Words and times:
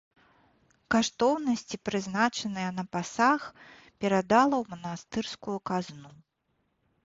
Каштоўнасці, 0.95 1.75
прызначаныя 1.89 2.69
на 2.79 2.83
пасаг, 2.97 3.41
перадала 3.99 4.55
ў 4.59 4.63
манастырскую 4.75 5.57
казну. 5.73 6.09